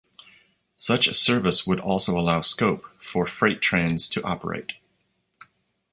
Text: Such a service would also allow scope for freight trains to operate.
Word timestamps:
Such 0.77 1.07
a 1.07 1.13
service 1.13 1.67
would 1.67 1.79
also 1.79 2.17
allow 2.17 2.41
scope 2.41 2.87
for 2.99 3.23
freight 3.27 3.61
trains 3.61 4.09
to 4.09 4.23
operate. 4.23 4.77